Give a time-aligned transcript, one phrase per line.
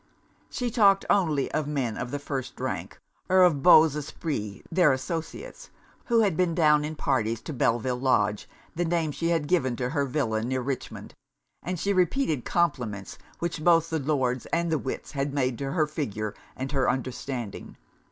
[0.49, 2.97] She talked only of men of the first rank,
[3.29, 5.69] or of beaux esprits their associates,
[6.05, 9.89] who had been down in parties to Belleville Lodge (the name she had given to
[9.89, 11.13] her villa near Richmond);
[11.61, 15.85] and she repeated compliments which both the Lords and the wits had made to her
[15.85, 17.77] figure and her understanding.